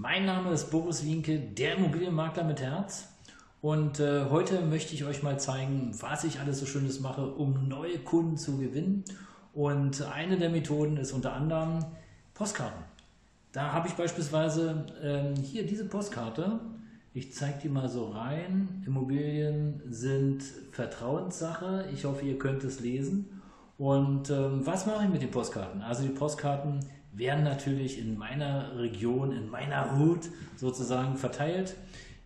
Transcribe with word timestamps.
Mein 0.00 0.26
Name 0.26 0.52
ist 0.52 0.70
Boris 0.70 1.04
Wienke, 1.04 1.40
der 1.40 1.74
Immobilienmakler 1.74 2.44
mit 2.44 2.62
Herz. 2.62 3.08
Und 3.60 3.98
äh, 3.98 4.26
heute 4.30 4.60
möchte 4.60 4.94
ich 4.94 5.04
euch 5.04 5.24
mal 5.24 5.40
zeigen, 5.40 5.90
was 5.98 6.22
ich 6.22 6.38
alles 6.38 6.60
so 6.60 6.66
Schönes 6.66 7.00
mache, 7.00 7.26
um 7.26 7.66
neue 7.66 7.98
Kunden 7.98 8.36
zu 8.36 8.58
gewinnen. 8.58 9.02
Und 9.54 10.02
eine 10.02 10.38
der 10.38 10.50
Methoden 10.50 10.98
ist 10.98 11.10
unter 11.10 11.32
anderem 11.32 11.84
Postkarten. 12.32 12.84
Da 13.50 13.72
habe 13.72 13.88
ich 13.88 13.94
beispielsweise 13.94 14.86
ähm, 15.02 15.34
hier 15.34 15.66
diese 15.66 15.86
Postkarte. 15.86 16.60
Ich 17.12 17.34
zeige 17.34 17.58
die 17.64 17.68
mal 17.68 17.88
so 17.88 18.10
rein. 18.10 18.84
Immobilien 18.86 19.82
sind 19.90 20.44
Vertrauenssache. 20.70 21.86
Ich 21.92 22.04
hoffe, 22.04 22.24
ihr 22.24 22.38
könnt 22.38 22.62
es 22.62 22.78
lesen. 22.78 23.42
Und 23.78 24.30
ähm, 24.30 24.64
was 24.64 24.86
mache 24.86 25.06
ich 25.06 25.10
mit 25.10 25.22
den 25.22 25.32
Postkarten? 25.32 25.82
Also 25.82 26.04
die 26.04 26.10
Postkarten 26.10 26.86
werden 27.12 27.44
natürlich 27.44 27.98
in 27.98 28.16
meiner 28.18 28.78
Region, 28.78 29.32
in 29.32 29.48
meiner 29.48 29.98
Hut 29.98 30.20
sozusagen 30.56 31.16
verteilt, 31.16 31.74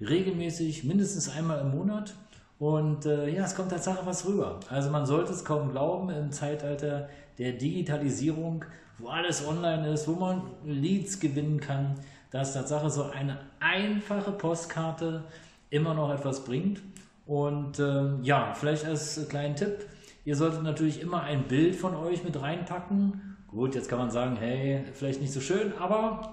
regelmäßig, 0.01 0.85
mindestens 0.85 1.29
einmal 1.29 1.61
im 1.61 1.71
Monat. 1.71 2.15
Und 2.59 3.07
äh, 3.07 3.29
ja, 3.29 3.45
es 3.45 3.55
kommt 3.55 3.71
Tatsache 3.71 4.05
was 4.07 4.27
rüber. 4.27 4.61
Also 4.69 4.91
man 4.91 5.07
sollte 5.07 5.33
es 5.33 5.45
kaum 5.45 5.71
glauben 5.71 6.11
im 6.11 6.31
Zeitalter 6.31 7.09
der 7.39 7.53
Digitalisierung, 7.53 8.65
wo 8.99 9.09
alles 9.09 9.47
online 9.47 9.89
ist, 9.93 10.07
wo 10.07 10.13
man 10.13 10.43
Leads 10.65 11.19
gewinnen 11.19 11.61
kann, 11.61 11.97
dass 12.31 12.55
Tatsache 12.55 12.89
so 12.91 13.05
eine 13.05 13.39
einfache 13.59 14.33
Postkarte 14.33 15.25
immer 15.71 15.95
noch 15.95 16.13
etwas 16.13 16.45
bringt. 16.45 16.81
Und 17.27 17.79
ähm, 17.79 18.21
ja, 18.23 18.55
vielleicht 18.55 18.85
als 18.85 19.29
kleinen 19.29 19.57
Tipp, 19.57 19.87
ihr 20.25 20.37
solltet 20.37 20.63
natürlich 20.63 21.01
immer 21.01 21.23
ein 21.23 21.45
Bild 21.45 21.75
von 21.77 21.95
euch 21.97 22.25
mit 22.25 22.41
reinpacken 22.41 23.32
Gut, 23.53 23.75
jetzt 23.75 23.91
kann 23.91 23.99
man 23.99 24.11
sagen, 24.11 24.37
hey, 24.37 24.83
vielleicht 24.95 25.21
nicht 25.21 25.33
so 25.33 25.41
schön, 25.41 25.75
aber 25.79 26.33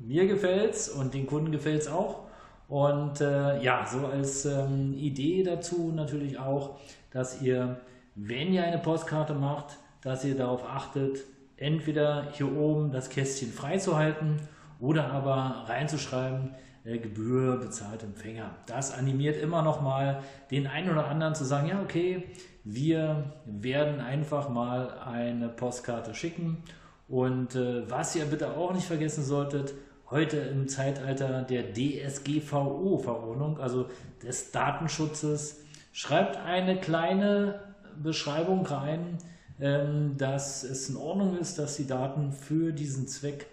mir 0.00 0.26
gefällt 0.26 0.74
es 0.74 0.88
und 0.88 1.14
den 1.14 1.24
Kunden 1.24 1.52
gefällt 1.52 1.82
es 1.82 1.88
auch. 1.88 2.24
Und 2.68 3.20
äh, 3.20 3.62
ja, 3.62 3.86
so 3.86 4.06
als 4.08 4.44
ähm, 4.44 4.92
Idee 4.94 5.44
dazu 5.44 5.92
natürlich 5.94 6.40
auch, 6.40 6.80
dass 7.12 7.42
ihr, 7.42 7.80
wenn 8.16 8.52
ihr 8.52 8.64
eine 8.64 8.78
Postkarte 8.78 9.34
macht, 9.34 9.76
dass 10.00 10.24
ihr 10.24 10.36
darauf 10.36 10.68
achtet, 10.68 11.18
entweder 11.58 12.32
hier 12.32 12.52
oben 12.56 12.90
das 12.90 13.08
Kästchen 13.08 13.52
freizuhalten 13.52 14.40
oder 14.80 15.12
aber 15.12 15.66
reinzuschreiben, 15.68 16.56
Gebühr 16.84 17.56
bezahlt 17.58 18.02
Empfänger. 18.02 18.56
Das 18.66 18.92
animiert 18.92 19.36
immer 19.36 19.62
noch 19.62 19.80
mal 19.80 20.22
den 20.50 20.66
einen 20.66 20.90
oder 20.90 21.06
anderen 21.06 21.34
zu 21.34 21.44
sagen, 21.44 21.68
ja 21.68 21.80
okay, 21.80 22.24
wir 22.64 23.32
werden 23.44 24.00
einfach 24.00 24.48
mal 24.48 24.98
eine 25.00 25.48
Postkarte 25.48 26.14
schicken. 26.14 26.62
Und 27.08 27.54
äh, 27.54 27.88
was 27.90 28.16
ihr 28.16 28.24
bitte 28.24 28.56
auch 28.56 28.72
nicht 28.72 28.86
vergessen 28.86 29.22
solltet, 29.24 29.74
heute 30.10 30.36
im 30.38 30.68
Zeitalter 30.68 31.42
der 31.42 31.72
DSGVO-Verordnung, 31.72 33.58
also 33.58 33.88
des 34.22 34.50
Datenschutzes, 34.50 35.60
schreibt 35.92 36.36
eine 36.36 36.80
kleine 36.80 37.60
Beschreibung 38.02 38.64
rein, 38.66 39.18
ähm, 39.60 40.16
dass 40.16 40.64
es 40.64 40.88
in 40.88 40.96
Ordnung 40.96 41.38
ist, 41.38 41.58
dass 41.58 41.76
die 41.76 41.86
Daten 41.86 42.32
für 42.32 42.72
diesen 42.72 43.06
Zweck, 43.08 43.46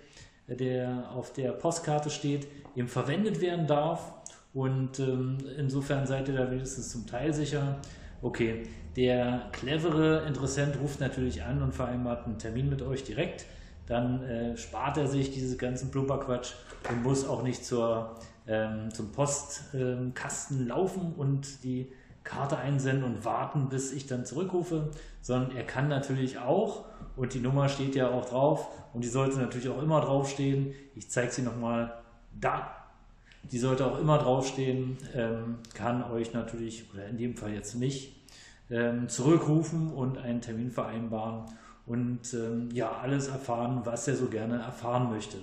der 0.55 1.09
auf 1.13 1.33
der 1.33 1.51
Postkarte 1.51 2.09
steht, 2.09 2.47
eben 2.75 2.87
verwendet 2.87 3.41
werden 3.41 3.67
darf. 3.67 4.13
Und 4.53 4.99
ähm, 4.99 5.37
insofern 5.57 6.07
seid 6.07 6.27
ihr 6.27 6.35
da 6.35 6.49
wenigstens 6.49 6.89
zum 6.89 7.05
Teil 7.05 7.33
sicher. 7.33 7.77
Okay, 8.21 8.67
der 8.95 9.47
clevere 9.51 10.25
Interessent 10.27 10.79
ruft 10.81 10.99
natürlich 10.99 11.43
an 11.43 11.61
und 11.61 11.73
vereinbart 11.73 12.25
einen 12.25 12.37
Termin 12.37 12.69
mit 12.69 12.81
euch 12.81 13.03
direkt. 13.03 13.45
Dann 13.85 14.23
äh, 14.23 14.57
spart 14.57 14.97
er 14.97 15.07
sich 15.07 15.31
diesen 15.31 15.57
ganzen 15.57 15.89
Plumperquatsch 15.91 16.53
und 16.89 17.03
muss 17.03 17.27
auch 17.27 17.43
nicht 17.43 17.66
zur, 17.66 18.16
ähm, 18.47 18.91
zum 18.93 19.11
Postkasten 19.11 20.61
ähm, 20.61 20.67
laufen 20.67 21.13
und 21.16 21.63
die 21.63 21.91
Karte 22.23 22.57
einsenden 22.57 23.03
und 23.03 23.25
warten, 23.25 23.69
bis 23.69 23.91
ich 23.91 24.05
dann 24.05 24.25
zurückrufe, 24.25 24.91
sondern 25.21 25.55
er 25.55 25.63
kann 25.63 25.87
natürlich 25.87 26.37
auch, 26.37 26.85
und 27.16 27.34
die 27.34 27.40
Nummer 27.40 27.70
steht 27.70 27.96
ja 27.96 28.09
auch 28.09 28.25
drauf, 28.25 28.68
und 28.94 29.03
die 29.03 29.08
sollte 29.08 29.38
natürlich 29.38 29.70
auch 29.70 29.81
immer 29.81 30.02
draufstehen. 30.02 30.74
Ich 30.96 31.09
zeige 31.09 31.31
sie 31.31 31.42
nochmal 31.42 31.94
da. 32.40 32.75
Die 33.44 33.59
sollte 33.59 33.86
auch 33.86 34.00
immer 34.00 34.18
draufstehen, 34.18 34.97
ähm, 35.16 35.59
kann 35.74 36.03
euch 36.03 36.34
natürlich, 36.34 36.86
oder 36.94 37.06
in 37.06 37.18
dem 37.18 37.36
Fall 37.36 37.53
jetzt 37.53 37.75
mich, 37.75 38.16
ähm, 38.70 39.08
zurückrufen 39.09 39.94
und 39.94 40.18
einen 40.18 40.42
Termin 40.42 40.72
vereinbaren 40.72 41.46
und 41.86 42.34
ähm, 42.34 42.70
ja, 42.74 42.92
alles 43.02 43.30
erfahren, 43.30 43.81
was 43.84 44.08
er 44.08 44.16
so 44.16 44.28
gerne 44.28 44.59
erfahren 44.59 45.09
möchte. 45.09 45.38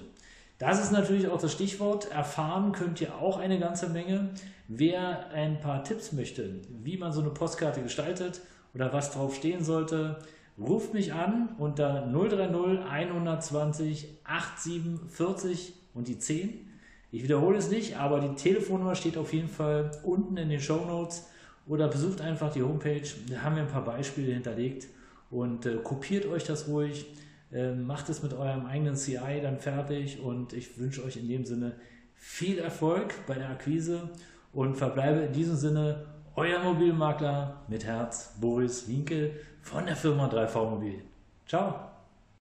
Das 0.58 0.82
ist 0.82 0.92
natürlich 0.92 1.28
auch 1.28 1.40
das 1.40 1.52
Stichwort. 1.52 2.10
Erfahren 2.10 2.72
könnt 2.72 3.00
ihr 3.00 3.14
auch 3.16 3.38
eine 3.38 3.58
ganze 3.58 3.88
Menge. 3.88 4.30
Wer 4.68 5.28
ein 5.30 5.60
paar 5.60 5.84
Tipps 5.84 6.12
möchte, 6.12 6.60
wie 6.82 6.96
man 6.96 7.12
so 7.12 7.20
eine 7.20 7.30
Postkarte 7.30 7.82
gestaltet 7.82 8.40
oder 8.74 8.92
was 8.92 9.10
drauf 9.10 9.34
stehen 9.34 9.64
sollte, 9.64 10.18
ruft 10.58 10.94
mich 10.94 11.12
an 11.12 11.50
unter 11.58 12.06
030 12.06 12.84
120 12.84 14.18
8740 14.24 15.74
und 15.94 16.08
die 16.08 16.18
10. 16.18 16.66
Ich 17.12 17.22
wiederhole 17.22 17.58
es 17.58 17.70
nicht, 17.70 17.96
aber 17.96 18.20
die 18.20 18.34
Telefonnummer 18.34 18.94
steht 18.94 19.16
auf 19.16 19.32
jeden 19.32 19.48
Fall 19.48 19.90
unten 20.02 20.36
in 20.36 20.48
den 20.48 20.60
Show 20.60 20.84
Notes 20.86 21.26
oder 21.66 21.88
besucht 21.88 22.20
einfach 22.20 22.52
die 22.52 22.62
Homepage. 22.62 23.08
Da 23.30 23.42
haben 23.42 23.56
wir 23.56 23.62
ein 23.62 23.68
paar 23.68 23.84
Beispiele 23.84 24.32
hinterlegt 24.32 24.88
und 25.30 25.66
äh, 25.66 25.76
kopiert 25.76 26.26
euch 26.26 26.44
das 26.44 26.68
ruhig. 26.68 27.06
Äh, 27.52 27.72
macht 27.72 28.08
es 28.08 28.22
mit 28.22 28.34
eurem 28.34 28.66
eigenen 28.66 28.96
CI 28.96 29.40
dann 29.42 29.58
fertig 29.58 30.20
und 30.20 30.52
ich 30.52 30.78
wünsche 30.78 31.04
euch 31.04 31.16
in 31.16 31.28
dem 31.28 31.44
Sinne 31.44 31.76
viel 32.14 32.58
Erfolg 32.58 33.14
bei 33.26 33.34
der 33.34 33.50
Akquise 33.50 34.10
und 34.52 34.76
verbleibe 34.76 35.20
in 35.20 35.32
diesem 35.32 35.56
Sinne 35.56 36.06
euer 36.36 36.58
Mobilmakler 36.58 37.62
mit 37.66 37.84
Herz, 37.84 38.34
Boris 38.38 38.86
Winkel 38.88 39.40
von 39.62 39.86
der 39.86 39.96
Firma 39.96 40.28
3V 40.28 40.70
Mobil. 40.70 41.02
Ciao! 41.46 41.95